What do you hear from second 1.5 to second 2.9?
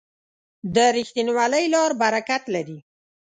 لار برکت لري.